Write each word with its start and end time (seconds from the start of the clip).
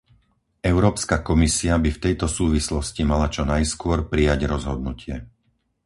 Európska 0.71 1.15
komisia 1.29 1.73
by 1.83 1.89
v 1.93 2.01
tejto 2.05 2.25
súvislosti 2.37 3.01
mala 3.11 3.27
čo 3.35 3.43
najskôr 3.53 3.99
prijať 4.11 4.39
rozhodnutie. 4.53 5.15